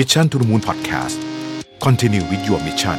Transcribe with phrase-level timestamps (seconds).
[0.00, 1.16] Mission to the Moon Podcast
[1.84, 2.98] Continue with your mission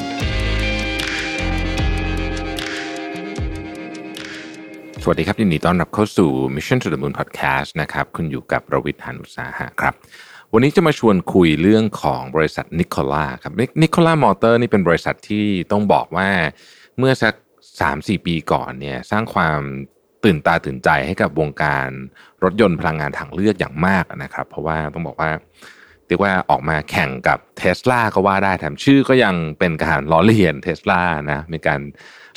[5.04, 9.94] สวัสดีครับยินดีต้อนรับเข้าสู่ Mission to the Moon Podcast นะครับคุณอยู่กับประวิทย์หันุสาหะครับ
[10.54, 16.30] วันนี้จะมาชวนคุยเรื่องของบริษัทนิโคล่าครับนิโคล่ามอเตอร์นี่เป็นบริษัทที่ต้องบอกว่า
[16.98, 17.34] เมื่อสัก
[17.80, 19.60] 3-4 ปีก่อนเนี่ยสร้างความ
[20.24, 21.88] ตื่นตาตื่นใจให้กับวงการ
[22.44, 25.32] รถยนต์พลังงานทางเลือกอย่างมากนะครับ เพราะว่าต้องบอกว่า
[26.08, 31.80] เรียกว่าออกมาแข่งกับเทสลาก็ว่าได้แถมชื่อก็ยังเป็นการล้อเลียนเทสลานะมีการ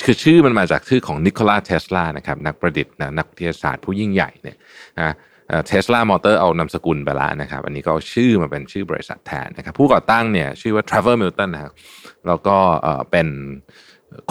[0.03, 4.57] คือชื่อมันมาจากชื่อของนิโคลาเทสลานะครับนักประดิษฐ์นะนักวิทยาศาสตร์ผู้ยิ่งใหญ่เนี่ย
[4.99, 5.13] นะ
[5.67, 11.73] เทสลามอเตอร์เอานามสกุลไปละนะครับอันนี้ก็เอาชื่อมาเป็นชื่อบริษัทแทนนะครับผู้ก่อตั้งเนี่ยชื่อว่าเทรเวอร์มิลตันนะครับ
[12.27, 12.57] แล้วก็
[13.11, 13.27] เป็น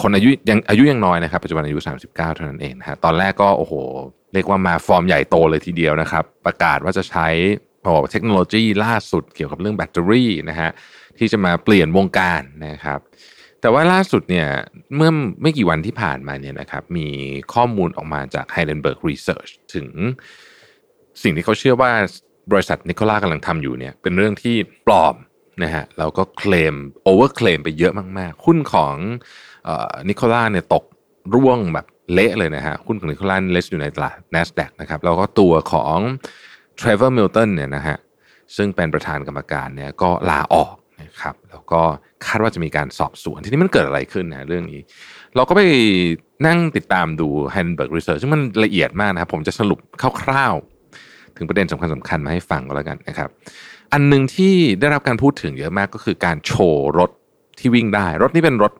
[0.01, 3.73] คนอายุยังอายุยังน้อยนะครับปัจจุบันอายุ 39 เท่านั้นเองนะฮะตอนแรกก็โอ้โห
[4.33, 7.27] เรียกว่ามาฟอร์มใหญ่โตเลยทีเดียวนะครับ ประกาศว่าจะใช้
[8.11, 10.71] เทคโนโลยีล่าสุดเกี่ยวกับเรื่องแบตเตอรี่นะฮะ
[11.17, 12.99] ที่จะมาเปลี่ยนวงการนะครับ
[13.61, 14.47] แต่ว่าล่าสุดเนี่ย
[14.95, 15.11] เมื่อ
[15.41, 17.07] ไม่กี่วันที่ผ่านมาเนี่ยนะครับมี
[17.53, 19.87] ข้อมูลออกมาจาก Hindenburg Research ถึง
[21.21, 21.91] สิ่งที่เขาเชื่อว่า
[22.51, 24.55] บริษัทนิโคล่ากำลังทำอยู่เนี่ยเป็นเรื่องที่
[24.85, 25.15] ปลอม
[25.63, 28.95] นะฮะแล้วก็ claim overclaim ไปเยอะมากๆ หุ้นของ
[30.09, 30.83] Nikola เนี่ยตก
[31.35, 35.99] ร่วงแบบเละเลยนะฮะหุ้นของ Nikola list อยู่ในตลาด NASDAQ นะครับแล้วก็ตัวของ
[36.81, 37.97] Trevor Milton เนี่ยนะฮะ
[38.55, 41.81] ซึ่งเป็นประธานกรรมการเนี่ยก็ลาออกนะครับแล้วก็
[42.25, 44.81] คาดว่าจะมีการสอบสวน ทีนี้มันเกิดอะไรขึ้นนะเรื่องนี้
[45.35, 45.61] เราก็ไป
[46.47, 49.79] นั่งติดตามดู Hindenburg Research ซึ่งมันละเอียดมากนะครับ ผมจะสรุป
[50.21, 53.29] คร่าวๆ ถึงประเด็นสำคัญสำคัญมาให้ฟังก็แล้วกันนะครับ
[53.93, 57.11] อันหนึ่งที่ได้รับการพูดถึงเยอะมากก็คือการโชว์รถ
[57.59, 58.73] ที่วิ่งได้ รถนี้เป็นรถ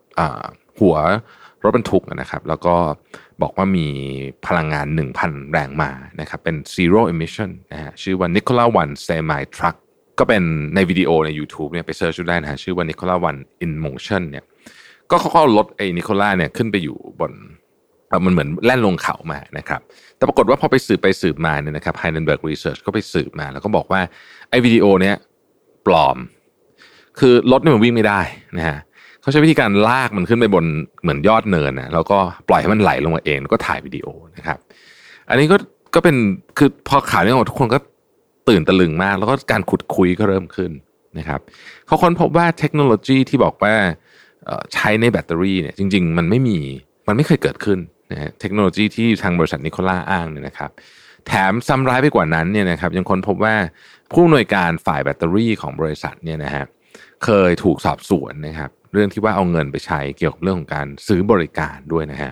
[0.79, 0.95] หัว
[1.63, 2.75] รถบรรทุกนะครับ แล้วก็
[3.41, 3.87] บอกว่ามี
[4.47, 4.87] พลังงาน
[5.19, 9.75] 1,000 แรงมานะครับเป็น zero emission นะฮะชื่อว่า Nikola One Semi Truck
[10.19, 10.43] ก็เป็น
[10.75, 14.43] ในวิดีโอใน YouTube เนี่ยไปเซิร์ชดูได้นะฮะชื่อว่า Nikola One in Motion เนี่ย
[15.11, 17.33] ก็เขาเอารถไอ้นิโคล่าเนี่ยขึ้นไปอยู่บน
[18.25, 19.81] มันเหมือนแล่นลงเขามานะครับ
[20.17, 24.01] แต่ปรากฏว่าพอไปสืบไปสืบมาเนี่ยนะครับ Heidelberg Research ก็ไปสืบมา แล้วก็บอกว่า
[24.49, 25.15] ไอ้วิดีโอเนี้ย
[25.85, 26.17] ปลอม
[27.19, 28.21] คือรถเนี่ยมันวิ่งไม่ได้
[28.57, 28.77] นะฮะ
[29.21, 30.65] เขาใช้วิธีการลากมันขึ้นไปบน
[31.01, 32.17] เหมือนยอดเนินนะแล้วก็
[32.49, 34.57] ปล่อยให้มันไหลลงมาเองแล้วก็ถ่ายวิดีโอนะครับ
[35.29, 35.57] อันนี้ก็
[35.95, 36.15] ก็เป็น
[36.57, 37.79] คือพอข่าวนี้ออกทุกคนก็
[38.49, 40.71] ตื่นตะลึงมาก แล้วก็การขุดคุยก็เริ่มขึ้น
[41.17, 41.39] นะครับ
[41.85, 43.73] เขาค้นพบว่าเทคโนโลยีที่บอกว่า
[44.73, 46.57] ใช้ในแบตเตอรี่เนี่ยจริง ๆ มันไม่มี
[47.07, 47.79] มันไม่เคยเกิดขึ้น
[48.11, 50.71] นะฮะเทคโนโลยีที่ทางบริษัทนิโคล่าอ้างเนี่ยนะครับ
[51.27, 53.55] แถมซ้ำร้ายไปกว่านั้นเนี่ยนะครับยังค้นพบว่า
[54.11, 56.65] ผู้อำนวยการฝ่ายแบตเตอรี่ของบริษัทเนี่ยนะฮะ
[57.23, 62.31] เคยถูกสอบสวนนะครับ เรื่องที่ว่าเอาเงินไปใช้เกี่ยวกับเรื่องของการซื้อบริการด้วยนะฮะ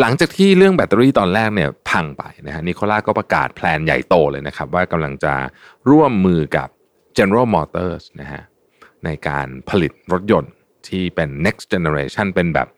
[0.00, 5.34] หลังจากที่เรื่องแบตเตอรี่ตอนแรกเนี่ยพังไปนะฮะนิโคล่าก็ประกาศแพลนใหญ่โตเลยนะครับ ว่ากำลังจะ
[5.90, 6.68] ร่วมมือกับ
[7.18, 8.42] General Motors นะฮะ
[9.04, 10.52] ในการผลิตรถยนต์
[10.88, 12.68] ที่เป็น next generation เป็นแบบ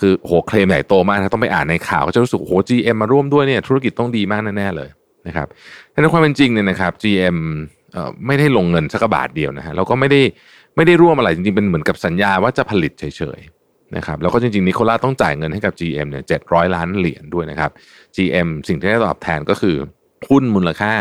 [0.00, 4.88] คือโหเคลมใหญ่โตมากนะต้องไปอ่านในข่าวก็จะรู้สึกโห GM มาร่วมด้วยเนี่ยธุรกิจต้องดีมากแน่ๆเลย
[5.26, 5.46] นะครับ
[5.90, 7.38] แต่ในความเป็นจริงเนี่ยนะครับ GM
[8.26, 10.20] ไม่ได้ลงเงินสักบาทเดียวนะฮะแล้วก็ไม่ได้
[10.76, 13.04] ไม่ได้ร่วมอะไรจริงๆเป็นเหมือนกับสัญญาว่าจะผลิตเฉ
[13.38, 17.70] ยๆนะครับแล้วก็จริงๆนิโคล่าต้องจ่ายเงินให้กับ GM เนี่ยเจ็ดร้อยล้านเหรียญด้วยนะครับ
[18.16, 19.76] GM สิ่งที่ได้ตอบแทนก็คือ
[20.28, 20.92] หุ้นมูลค่า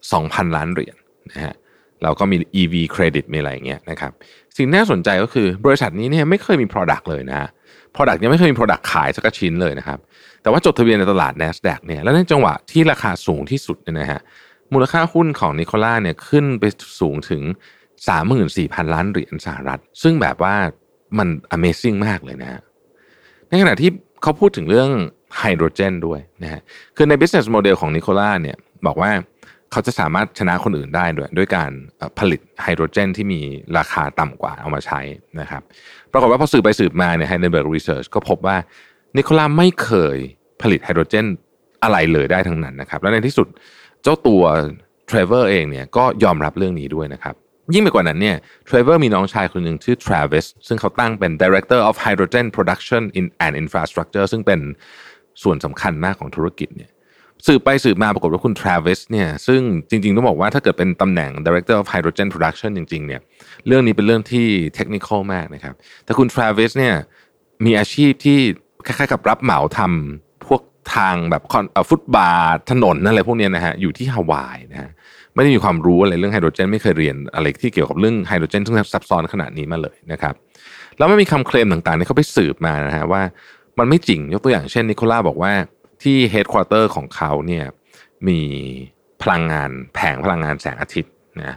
[0.00, 0.96] 2,000 ล้านเหรียญ
[1.32, 1.54] นะฮะ
[2.02, 4.12] เราก็มี EV เครดิตมีอะไรอย่างเงี้ยนะครับ
[4.56, 7.48] สิ่งน่าสนใจก็คือบริษัทนี้เนี่ยไม่เคยมี Product เลยนะฮะ
[7.94, 9.98] Product ยังไม่เคยมี Product ขายสักชิ้นเลยนะครับ
[10.42, 14.20] แต่ว่าจดทะเบียนในตลาด NASDAQ เนี่ยแล้วในจังหวะที่ราคาสูงที่สุดเนี่ยนะฮะ
[14.72, 16.64] มูลค่าหุ้นของนิโคล่าเนี่ยขึ้นไป
[17.00, 17.42] สูงถึง
[18.04, 20.54] 34,000 ล้านเหรียญสหรัฐ ซึ่งแบบว่า
[21.18, 22.60] มัน Amazing มากเลยนะฮะ
[23.48, 23.90] ในขณะที่
[24.22, 24.90] เขาพูดถึงเรื่อง
[25.38, 26.60] ไฮโดรเจนด้วยนะฮะ
[26.96, 29.10] คือใน business model ของ Nikola เนี่ยบอกว่า
[29.72, 31.70] เขาจะสามารถชนะคนอื่นได้ด้วยด้วยการ
[32.18, 33.40] ผลิตไฮโดรเจนที่มี
[33.78, 35.00] ราคาต่ำกว่าเอามาใช้
[35.40, 35.62] นะครับ
[36.12, 38.56] ปรากฏว่าพอสืบไปสืบมาเนี่ย Hindenburg Research ก็พบว่า
[39.16, 40.16] Nikola ไม่เคย
[40.62, 41.26] ผลิตไฮโดรเจน
[41.82, 43.48] อะไรเลยได้ทั้งนั้นนะครับ แล้วในที่สุด
[44.02, 44.42] เจ้าตัว
[45.06, 47.34] เทรเวอร์เองเนี่ยก็ยอมรับเรื่องนี้ด้วยนะครับ
[47.74, 48.36] ยิ่งไปกว่านั้นเนี่ย
[48.66, 54.60] เทรเวอร์มีน้องชายคนหนึ่งชื่อ Travis ซึ่งเขาตั้งเป็น Director of Hydrogen Production in and Infrastructure ซึ่งเป็น
[55.42, 56.90] ส่วนสำคัญมากของธุรกิจเนี่ย
[57.46, 59.60] สืบไปสืบมาปรากฏว่าคุณ Travis เนี่ยซึ่ง
[59.90, 63.20] จริงๆ ต้องบอกว่าถ้าเกิดเป็นตำแหน่ง Director of Hydrogen Production จริงๆเนี่ย
[63.66, 65.74] เรื่องนี้เป็นเรื่องที่เทคนิคมากนะครับ
[66.04, 66.94] แต่คุณ Travis เนี่ย
[67.64, 68.38] มีอาชีพที่
[68.86, 70.60] คล้ายๆกับรับเหมาทำพวก
[70.96, 71.42] ทางแบบ
[71.88, 74.90] ฟุตบาทถนนอะไรพวกนี้นะฮะอยู่ที่ฮาวายนะฮะ
[75.36, 80.34] ไม่ได้มีความรู้อะไรเรื่องไฮโดรเจน ไม่เคยเรียนอะไรที่เกี่ยวกับเรื่องไฮโดรเจนซึ่งซับซ้อนขนาดนี้มาเลยนะครับ
[80.98, 83.22] แล้วมันมีคำเคลมต่างๆที่เขาไปสืบมานะฮะว่า
[83.78, 85.52] มันไม่จริงยกตัวอย่างเช่น Nikola บอกว่า
[86.02, 87.64] ที่เฮดค q อเตอร์ของเขาเนี่ย
[88.28, 88.40] มี
[89.22, 91.56] พลังงานแผงพลังงานแสงอาทิตย์นะ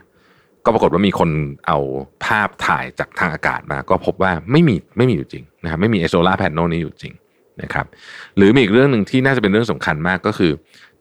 [0.65, 1.29] ก็ปรากฏว่ามีคน
[1.67, 1.77] เอา
[2.25, 7.13] ภาพถ่ายจากทางอากาศมา ก็พบว่าไม่มีไม่มีอยู่จริงนะครับไม่มีไอ solar panel นี้อยู่จริง
[7.61, 7.85] นะครับ
[8.37, 10.51] หรือมีอีกเรื่องหนึ่งที่น่าจะเป็นเรื่องสำคัญมากก็คือ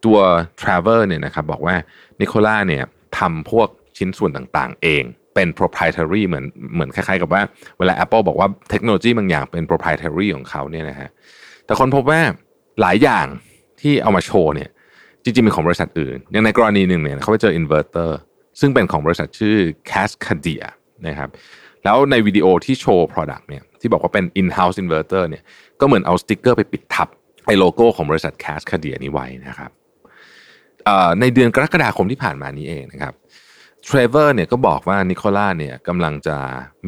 [0.05, 0.19] ตัว
[0.61, 1.75] Trevor เนี่ยนะครับบอกว่า
[2.21, 2.85] Nikola เนี่ย
[3.19, 5.05] ทำพวกชิ้นส่วนต่างๆ เอง
[5.35, 7.43] เป็น proprietary เหมือนเหมือนคล้ายๆ กับว่า
[7.79, 11.11] เวลา Apple บอกว่าเทคโนโลยีบางอย่างเป็น proprietary ของเขาเนี่ยนะฮะ
[11.67, 12.21] แต่คนพบว่า
[12.81, 13.27] หลายอย่าง
[13.81, 14.71] ที่เอามาโชว์เนี่ย
[15.23, 18.19] จริงๆเป็นของบริษัทอื่น อย่างในกรณีหนึ่งเนี่ยเขาไปเจออินเวอร์เตอร์
[18.61, 19.57] ซึ่งเป็นของบริษัทชื่อ
[19.91, 20.65] Cascadia
[21.07, 21.31] นะครับ
[21.85, 25.43] แล้วในวิดีโอที่โชว์ product เนี่ยที่บอกว่าเป็น in-house inverter เนี่ย
[25.81, 27.09] ก็เหมือนเอาสติ๊กเกอร์ไปปิดทับ
[27.47, 29.71] ไอโลโก้ของบริษัท Cascadia นี้ไว้นะครับ
[31.21, 33.15] ในเดือนกรกฎาคมที่ผ่านมานี้เองนะครับ
[33.85, 36.37] เทรเวอร์เนี่ยก็บอกว่า Nikola เนี่ยกำลังจะ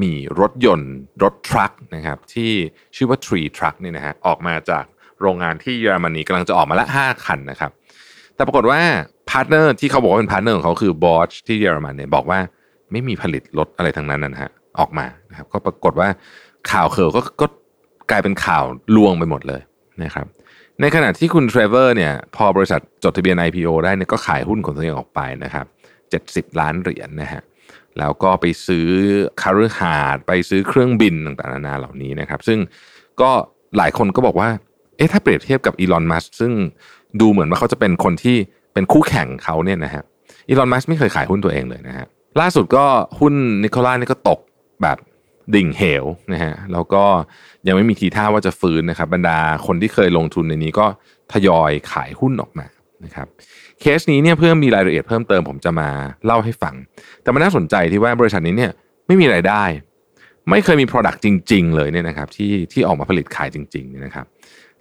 [0.03, 0.93] มีรถยนต์
[1.23, 2.51] รถ truck นะครับที่
[2.97, 4.85] ชื่อว่า Tre Truck เนี่ยนะฮะออกมาจาก
[5.21, 7.71] โรงงานที่เยอรมนีกำลังจะออกมาละ 5 คันนะครับ
[8.35, 8.81] แต่ปรากฏว่า
[9.31, 12.39] partner ที่เขาบอกว่าเป็น partner ของเขาคือ Bosch ที่เยอรมันเนี่ยบอกว่า
[12.93, 14.51] ไม่มีผลิตรถอะไรทั้งนั้นนะฮะ
[14.81, 16.09] ออกมานะครับก็ปรากฏว่า
[16.71, 17.47] ข่าวเขาก็ก็
[18.11, 18.65] กลายเป็นข่าว
[18.97, 19.61] ลวงไปหมดเลย
[20.03, 20.27] นะครับ
[20.81, 25.67] ในขณะที่คุณเทรเวอร์เนี่ยพอบริษัทจดทะเบียน IPO ได้เนี่ยก็ขายหุ้นของตัวเองออกไปนะครับ
[26.53, 27.43] 70 ล้านเหรียญนะฮะ
[27.99, 28.89] แล้วก็ไปซื้อ
[29.43, 32.59] คฤหาสน์ไปซื้อเครื่องบินต่างๆนานาเหล่านี้นะครับ ซึ่ง
[33.21, 33.31] ก็
[33.77, 34.49] หลายคนก็บอกว่า
[34.97, 36.53] เอ๊ะถ้าเปรียบเทียบกับ Elon Musk ซึ่ง
[37.21, 38.37] ดูเหมือนว่าเขาจะเป็นคนที่
[38.75, 40.03] เป็นคู่แข่งเขาเนี่ยนะฮะ
[40.49, 42.07] Elon Musk ไม่เคยขายหุ้นตัวเองเลยนะฮะ
[42.41, 42.85] ล่าสุดก็
[43.21, 44.41] หุ้น Nikola นี่ก็ตก
[44.83, 44.99] แบบ
[45.55, 47.05] ดิ่งเหวนะฮะแล้วก็
[47.67, 50.87] ยังไม่มีทีท่าว่าจะฟื้นนะครับ บรรดาคนที่เคยลงทุนในนี้ก็
[51.33, 52.67] ทยอยขายหุ้นออกมา
[53.05, 53.27] นะครับ
[53.81, 55.89] เคสนี้เนี่ยเพื่อมีรายละเอียดเพิ่มเติมผมจะมา
[56.27, 56.75] เล่าให้ฟัง
[57.23, 58.73] แต่มันน่าสนใจที่ว่าบริษัทนี้เนี่ย
[59.07, 59.65] ไม่มีไรายได้
[60.51, 64.27] ไม่เคยมี Product จริง ๆ เลยเนี่ยนะครับที่ที่ออกมาผลิตขายจริงๆนะครับ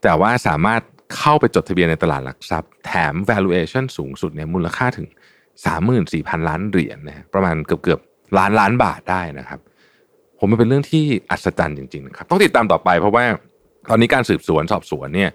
[0.01, 0.81] แต่ว่าสามารถ
[1.17, 5.07] เข้าไปจดทะเบียนในตลาดหลักทรัพย์ แถม valuation สูงสุดเนี่ยมูลค่าถึง
[5.77, 7.99] 34,000 ล้านเหรียญนะประมาณเกือบเกือบ
[8.37, 9.59] ล้านล้านบาทได้นะครับ
[10.39, 13.25] ผมมันเป็นเรื่องที่อัศจรรย์จริงๆนะครับต้องติดตามต่อไปเพราะว่า
[13.89, 15.29] ตอนนี้การสืบสวนสอบสวนเนี่ย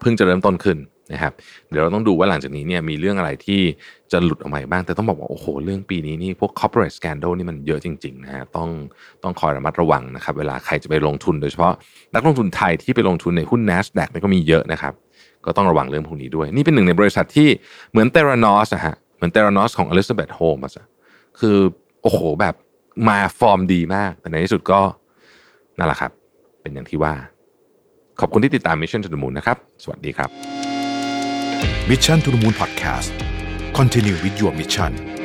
[0.00, 0.78] เพิ่งจะเริ่มต้นขึ้น
[1.12, 1.32] นะครับ
[1.70, 3.60] เดี๋ยวเราต้องดูว่าหลังจากนี้เนี่ยมีเรื่องอะไรที่
[4.12, 8.68] จะหลุดออกมาบ้าง แต่ต้องบอกว่า โอ้โห เรื่องปีนี้นี่พวก corporate scandal นี่มันเยอะจริงๆนะฮะต้อง
[9.22, 11.74] ต้องคอยระมัดระวังนะครับ เวลาใครจะไปลงทุนโดยเฉพาะ
[12.14, 14.94] นักลงทุนไทยที่ไปลงทุนในหุ้น NASDAQ นี่ก็มีเยอะนะครับ
[15.46, 17.48] ก็ต้องระวังเรื่องพวกนี้ด้วย นี่เป็นหนึ่งในบริษัทที่
[17.90, 20.76] เหมือน Theranos อะฮะเหมือน Theranos ของ Elizabeth Holmes
[21.40, 21.56] คือ
[22.02, 22.54] โอ้โหแบบ
[23.08, 24.80] มาฟอร์มดีมาก แต่ในที่สุดก็
[25.78, 26.12] นั่นแหละครับ
[26.60, 27.14] เป็นอย่างที่ว่า
[28.20, 30.30] ขอบคุณที่ติดตาม Mission to the Moon นะครับ สวัสดีครับ
[31.88, 33.10] Mission to the Moon Podcast
[33.78, 35.19] Continue with your mission